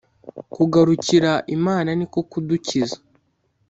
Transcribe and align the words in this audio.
Kugarukira 0.53 1.31
Imana 1.55 1.89
ni 1.99 2.05
ko 2.11 2.19
kudukiza 2.29 2.97